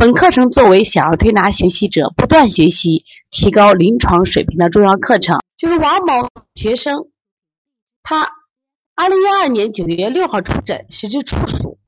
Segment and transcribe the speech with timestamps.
[0.00, 5.40] 本课程作为小儿推拿学习者不断学习、提高临床水平的重要课程。
[5.58, 7.10] 就是王某学生，
[8.02, 8.32] 他
[8.94, 11.78] 二零一二年九月六号出诊，时值处暑，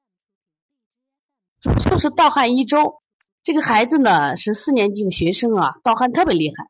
[1.58, 3.00] 主诉是盗汗一周。
[3.42, 6.66] 这个孩子呢是四年级的学生啊，盗汗特别厉害。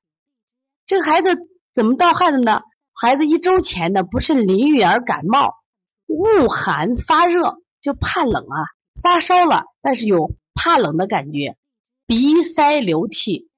[0.87, 1.37] 这个孩子
[1.75, 2.61] 怎么盗汗的呢？
[2.95, 5.57] 孩子一周前呢不慎淋雨而感冒，
[6.07, 8.63] 恶寒发热，就怕冷啊，
[9.03, 10.37] 发烧了，但是有。
[10.55, 11.57] 怕冷的感觉，
[12.07, 13.49] 鼻塞流涕，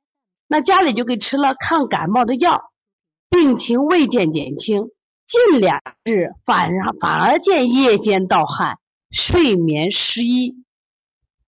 [0.46, 2.70] 那家里就给吃了抗感冒的药，
[3.28, 4.90] 病情未见减轻，
[5.26, 8.78] 近两日反而反而见夜间盗汗，
[9.10, 10.64] 睡眠失依。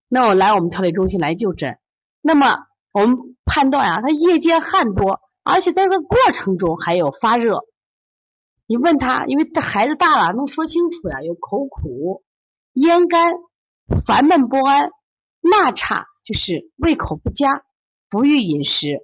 [0.08, 1.78] 那我来我们调理中心来就诊，
[2.20, 7.60] 那么我们判断啊，他夜间汗多，而且在这个过程中还有发热。
[8.66, 12.24] 你问他，因为这孩子大了，能说清楚呀，有口苦、
[12.72, 13.34] 咽干、
[14.06, 14.90] 烦闷不安。
[15.50, 17.64] 纳差就是胃口不佳，
[18.08, 18.98] 不欲饮食，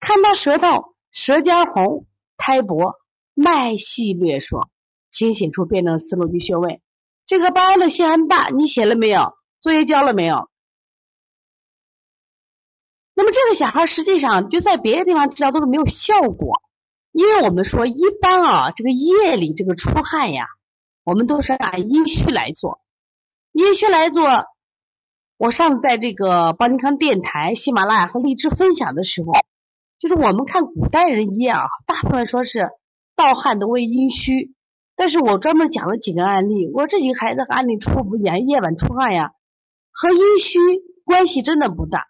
[0.00, 2.06] 看他舌头舌尖红，
[2.36, 2.94] 苔薄，
[3.34, 4.60] 脉细略数，
[5.10, 6.82] 请写出辩证思路及穴位。
[7.24, 9.36] 这个八的泻安大你写了没有？
[9.60, 10.48] 作业交了没有？
[13.14, 16.60] 那么这个小孩实际上就在别的地方治疗都是没有效果，
[17.12, 20.46] 因为我们说一般啊，这个夜里这个出汗呀，
[21.04, 22.80] 我们都是按阴虚来做，
[23.52, 24.44] 阴虚来做。
[25.38, 29.32] 我上次在这个邦尼康电台、喜马拉雅和荔枝分享的时候，
[29.98, 32.70] 就是我们看古代人医啊，大部分说是
[33.14, 34.54] 盗汗都为阴虚，
[34.94, 39.32] 但是我专门讲了几个案例，我这几个孩子案例出不严夜晚出汗呀，
[39.92, 40.58] 和阴虚
[41.04, 42.06] 关系真的不大。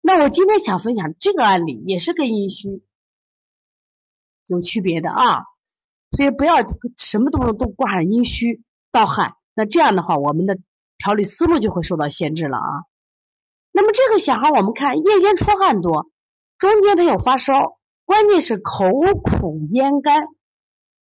[0.00, 2.84] 那我今天想分享这个案例，也是跟阴虚
[4.46, 5.42] 有区别的啊，
[6.12, 6.58] 所以不要
[6.96, 8.62] 什么东西都挂上阴虚
[8.92, 10.56] 盗汗，那这样的话，我们的。
[11.04, 12.70] 调理思路就会受到限制了啊。
[13.72, 16.10] 那么这个小孩，我们看夜间出汗多，
[16.56, 17.76] 中间他有发烧，
[18.06, 18.90] 关键是口
[19.22, 20.28] 苦咽干，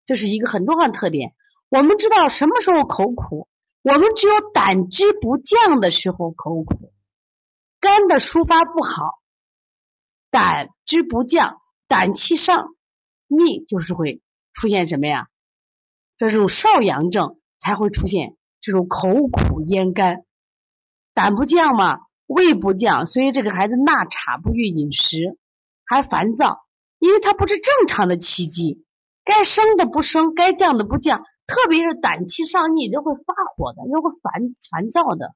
[0.07, 1.35] 这是一个很重要的特点。
[1.69, 3.47] 我们知道什么时候口苦？
[3.83, 6.93] 我们只有胆汁不降的时候口苦，
[7.79, 9.19] 肝的抒发不好，
[10.31, 12.73] 胆汁不降，胆气上
[13.27, 15.27] 逆，就是会出现什么呀？
[16.17, 18.35] 这种少阳症才会出现。
[18.61, 20.23] 这种口苦咽干，
[21.13, 25.37] 胆不降嘛，胃不降，所以这个孩子纳茶不欲饮食，
[25.83, 26.61] 还烦躁，
[26.99, 28.85] 因为他不是正常的气机，
[29.25, 35.33] 该升的不升，该降的不降，特别是胆气上逆，人会发火的，人会烦烦躁的。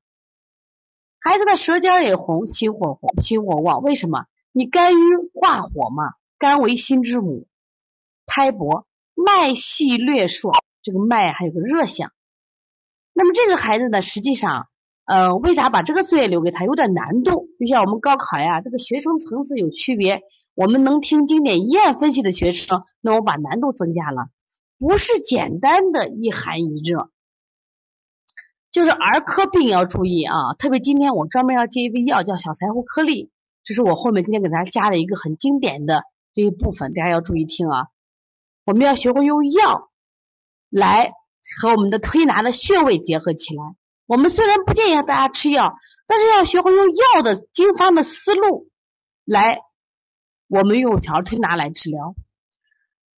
[1.19, 4.25] 孩子的舌尖也红，心火红，心火旺，为什么？
[4.51, 7.47] 你肝郁化火嘛，肝为心之母，
[8.27, 10.51] 胎薄，脉细略数，
[10.83, 12.11] 这个脉还有个热象。
[13.17, 14.67] 那么这个孩子呢，实际上，
[15.05, 16.65] 呃，为啥把这个作业留给他？
[16.65, 17.47] 有点难度。
[17.57, 20.21] 就像我们高考呀，这个学生层次有区别。
[20.53, 24.27] 我们能听经典一案分析的学生，那我把难度增加了，
[24.77, 27.09] 不是简单的一寒一热。
[28.69, 33.31] 就是儿科病要注意啊，特别今天我专门要接一味药，叫小柴胡颗粒，
[33.63, 36.03] 这是我后面今天给大家加的一个很经典的
[36.33, 37.87] 这一部分，大家要注意听啊。
[38.65, 39.89] 我们要学会用药
[40.69, 41.13] 来。
[41.61, 43.63] 和我们的推拿的穴位结合起来，
[44.07, 48.69] 我们虽然不建议大家吃药，但是要学会用药的经方的思路
[49.25, 49.59] 来，
[50.47, 52.15] 我们用小儿推拿来治疗。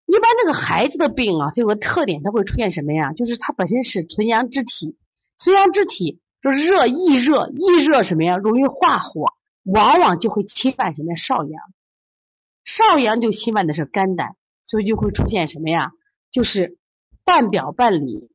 [0.06, 3.14] 一般这个孩子的病啊，它有个特点，它会出现什么呀？
[3.14, 4.98] 就是它本身是纯阳之体，
[5.38, 8.38] 纯阳之体就是热易热，易热什么呀？
[8.38, 9.34] 容易化火，
[9.64, 11.62] 往往就会侵犯什么少阳，
[12.66, 15.92] 少阳就侵犯的是肝胆，所以就会出现什么呀？
[16.30, 16.78] 就是。
[17.28, 18.30] 半表半里，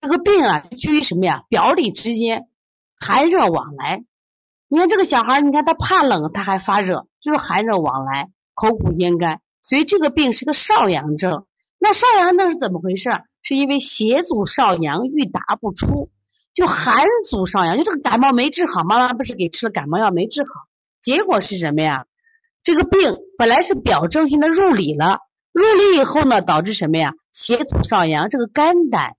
[0.00, 1.44] 这个病啊，居于什么呀？
[1.50, 2.48] 表里之间
[2.98, 4.02] 寒热往来。
[4.66, 11.44] 你看这个小孩，你看他怕冷，他还发热，就是寒热往来，口苦咽干，所以这个病是个少阳症。
[11.78, 13.10] 那少阳症是怎么回事？
[13.42, 16.10] 是因为邪阻少阳，欲达不出，
[16.54, 20.50] 就寒阻少阳，就这个感冒没治好，妈妈不是给吃了感冒药没治好，
[21.02, 22.06] 结果是什么呀？
[22.62, 25.18] 这个病本来是表症性的入里了。
[25.52, 27.12] 入里以后呢，导致什么呀？
[27.32, 29.16] 邪阻少阳，这个肝胆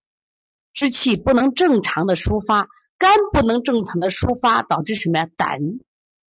[0.74, 2.68] 之气不能正常的抒发，
[2.98, 5.28] 肝不能正常的抒发，导致什么呀？
[5.36, 5.60] 胆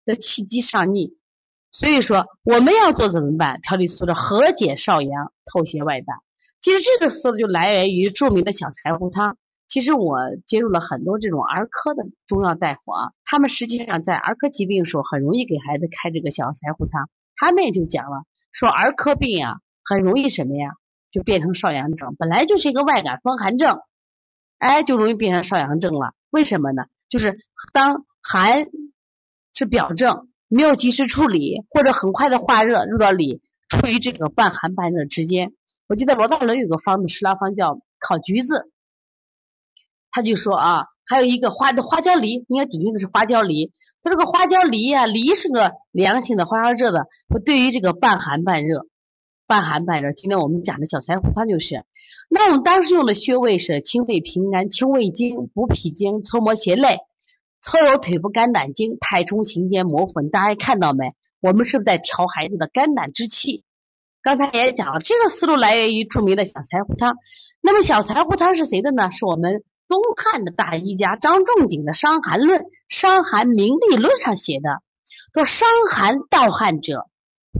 [0.05, 1.17] 的气机上逆。
[1.71, 3.61] 所以说我们要做怎么办？
[3.63, 6.19] 调理思路和解少阳，透邪外胆。
[6.61, 9.37] 其实这个思路就来源于著名的小柴胡汤。
[9.69, 17.09] 其实我接触了很多这种儿科的中药大夫啊，他们实际上在儿科疾病的时候很容易给孩子开这个小柴胡汤。
[17.37, 20.71] 他们也就讲了，说儿科病啊很容易什么呀，
[21.11, 22.15] 就变成少阳症。
[22.19, 23.81] 本来就是一个外感风寒症，
[24.59, 26.15] 哎，就容易变成少阳症了。
[26.31, 26.85] 为什么呢？
[27.09, 27.39] 就是
[27.73, 28.67] 当寒
[29.55, 30.29] 是表症。
[30.55, 33.41] 没有及时处理，或者很快的化热入到里，
[33.71, 35.55] 处于这个半寒半热之间。
[35.89, 38.71] 我记得罗大伦有个方子，食疗方叫烤橘子，
[40.11, 43.73] 他就说啊，还有一个花的花椒梨，应该底用的是花椒梨。
[44.03, 47.07] 他这个花椒梨呀，梨是个凉性的，化热的，
[47.47, 48.85] 对于这个半寒半热，
[49.53, 50.13] 半寒半热。
[50.13, 51.85] 今天我们讲的小柴胡汤就是，
[52.31, 57.01] 那我们当时用的穴位是清肺平肝、清胃经、补脾经、搓摩胁肋。
[57.61, 60.23] 搓揉腿部肝胆经，太冲行间摩腹。
[60.23, 61.13] 大家看到没？
[61.43, 63.63] 我们是不是在调孩子的肝胆之气？
[64.23, 67.19] 刚才也讲了，这个思路来源于著名的小柴胡汤。
[67.61, 69.13] 那么小柴胡汤是谁的呢？
[69.13, 74.83] 是我们东汉的大医家张仲景的《伤寒论》《伤寒明利论》上写的。
[75.35, 77.11] 说伤寒盗汗者，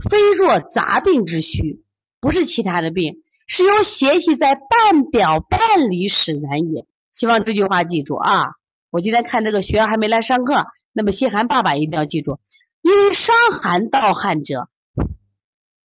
[0.09, 1.82] 非若杂病之虚，
[2.23, 6.85] 不是其他的病，是由邪气在半表半里使然也。
[7.11, 8.45] 希望这句话记住啊。
[8.91, 12.39] 我今天看这个学员还没来上课，那么心寒爸爸一定要记住，
[12.81, 14.69] 因为伤寒盗汗者，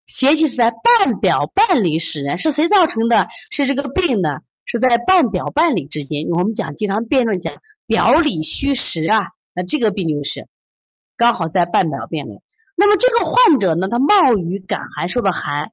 [0.07, 3.29] 邪气是在半表半里使然，是谁造成的？
[3.49, 4.39] 是这个病呢？
[4.65, 6.27] 是在半表半里之间。
[6.31, 7.53] 我们讲经常辩论讲
[7.87, 10.49] 表里虚实啊，那这个病就是
[11.15, 12.41] 刚好在半表半里。
[12.75, 15.71] 那么这个患者呢，他冒雨感寒，受了寒，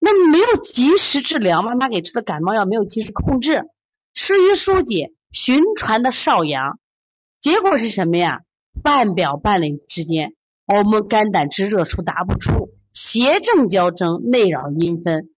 [0.00, 3.70] 那没有及时治疗，妈妈给吃的感冒药没有及时控制，
[4.12, 5.14] 失于疏解。
[5.30, 6.80] 循传的少阳，
[7.38, 8.40] 结果是什么呀？
[8.82, 10.34] 半表半里之间，
[10.66, 15.30] 我们肝胆之热出达不出，邪正交争，内扰阴分，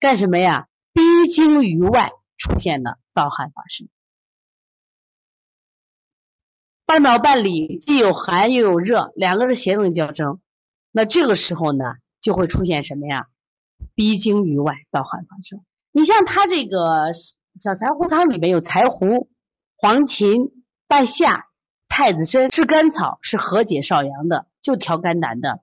[0.00, 0.68] 干什么呀？
[0.92, 3.88] 逼经于外，出现了盗汗发生。
[6.84, 10.42] 半表半里既有寒又有热，两个是邪正交争，
[10.92, 11.84] 那这个时候呢，
[12.20, 13.28] 就会出现什么呀？
[13.98, 15.60] 逼经于外，盗汗发生。
[15.90, 17.14] 你像他这个
[17.60, 19.28] 小柴胡汤里面有柴胡。
[19.76, 20.52] 黄芩、
[20.86, 21.46] 半夏、
[21.88, 25.62] 太子参炙甘草，是和解少阳的，就调肝胆的。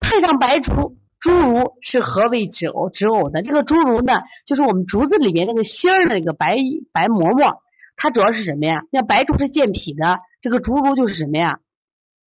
[0.00, 3.42] 配上白术、猪如是和胃止呕止呕的。
[3.42, 6.56] 这个猪如呢，就是我们竹子里面那个芯儿那个白
[6.92, 7.62] 白馍馍，
[7.96, 8.82] 它主要是什么呀？
[8.90, 11.60] 像白术是健脾的，这个竹如就是什么呀？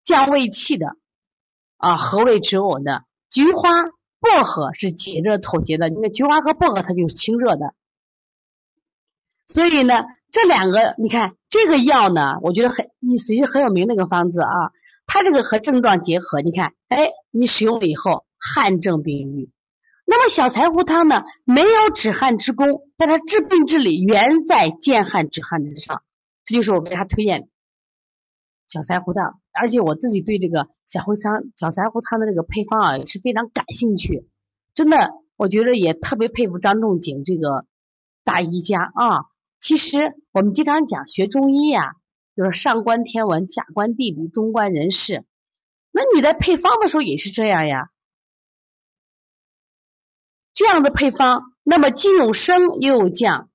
[0.03, 0.95] 降胃气的
[1.77, 3.03] 啊，和胃止呕的。
[3.29, 3.69] 菊花、
[4.19, 7.73] 薄荷是解热透结的，你看菊花和薄荷它就是清热的，
[9.47, 10.05] 所以呢。
[10.31, 14.69] 这两个，你看这个药呢，我觉得很，你实际很有名那个方子啊，
[15.07, 19.49] 它这个和症状结合，你看，哎，你使用了以后，汗症病愈。
[20.05, 26.03] 那么小柴胡汤呢，没有止汗之功，但它治病治理原在健汗止汗之上，
[26.45, 27.49] 这就是我为啥推荐
[28.69, 29.41] 小柴胡汤。
[29.51, 34.29] 而且我自己对这个小胡汤、小柴胡汤的这个配方啊，也是非常感兴趣。
[34.73, 37.65] 真的，我觉得也特别佩服张仲景这个
[38.23, 39.25] 大医家啊。
[39.59, 41.95] 其实我们经常讲学中医呀，
[42.35, 45.25] 就是上观天文，下观地理，中观人事。
[45.91, 47.89] 那你在配方的时候也是这样呀，
[50.53, 53.49] 这样的配方，那么既有升又有降，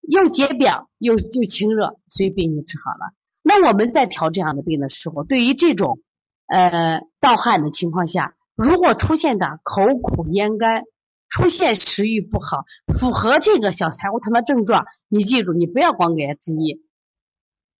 [0.00, 3.12] 又解表又又清热，所以病就治好了。
[3.44, 6.00] 那我们在调这样的病的时候，对于这种
[6.48, 10.82] 呃盗汗的情况下，如果出现的口苦咽干。
[11.30, 12.64] 出现食欲不好，
[12.96, 16.84] 符合这个小柴胡汤的症状，你记住，你不要光给他滋阴。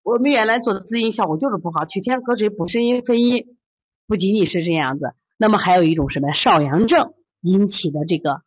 [0.02, 3.56] 我们原来做的滋阴效果就是不好，取天河水补肾阴分阴，
[4.09, 5.14] 不仅仅是这样子。
[5.37, 8.42] 那么还有一种什么少阳症引起的这个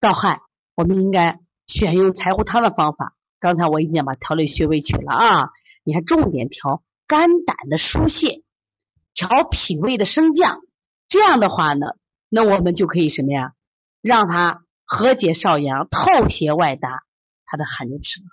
[0.00, 0.40] 盗汗，
[0.74, 3.16] 我们应该选用柴胡汤的方法。
[3.40, 5.48] 刚才我已经把调理穴位取了啊，
[5.86, 8.42] 你还重点调肝胆的疏泄，
[9.14, 10.62] 调脾胃的升降。
[11.06, 11.86] 这样的话呢，
[12.28, 13.52] 那我们就可以什么呀？
[14.02, 17.04] 让它和解少阳，透邪外达，
[17.44, 18.24] 它的寒就止了。